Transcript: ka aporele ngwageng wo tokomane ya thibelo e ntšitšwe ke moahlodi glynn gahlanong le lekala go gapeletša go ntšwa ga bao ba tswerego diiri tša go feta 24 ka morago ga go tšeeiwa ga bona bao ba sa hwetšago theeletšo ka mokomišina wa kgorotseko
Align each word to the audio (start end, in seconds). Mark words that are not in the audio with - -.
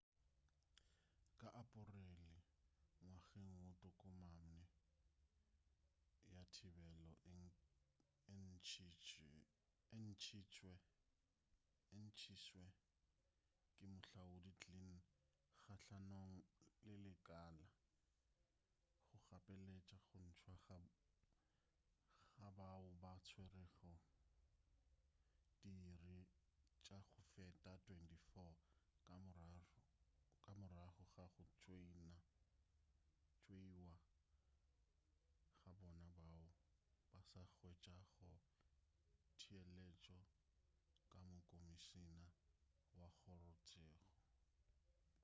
ka 1.39 1.47
aporele 1.61 2.31
ngwageng 3.03 3.51
wo 3.63 3.71
tokomane 3.81 4.59
ya 6.33 6.41
thibelo 6.53 7.07
e 9.93 9.95
ntšitšwe 12.05 12.65
ke 13.75 13.85
moahlodi 13.85 14.51
glynn 14.63 14.95
gahlanong 15.65 16.37
le 16.85 16.95
lekala 17.05 17.67
go 19.09 19.17
gapeletša 19.29 19.97
go 20.09 20.17
ntšwa 20.27 20.77
ga 22.39 22.47
bao 22.57 22.87
ba 23.01 23.13
tswerego 23.25 23.91
diiri 25.61 26.19
tša 26.83 26.97
go 27.11 27.21
feta 27.33 27.71
24 27.85 28.55
ka 30.43 30.49
morago 30.59 31.03
ga 31.15 31.25
go 31.35 31.43
tšeeiwa 31.57 32.05
ga 35.63 35.71
bona 35.81 36.05
bao 36.17 36.45
ba 37.11 37.19
sa 37.29 37.41
hwetšago 37.51 38.29
theeletšo 39.47 40.17
ka 41.11 41.17
mokomišina 41.27 42.21
wa 42.97 43.07
kgorotseko 43.17 44.05